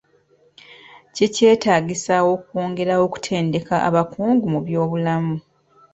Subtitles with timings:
[1.15, 5.35] Kikyetaagisa okwongera okutendeka abakugu mu by'obulamu.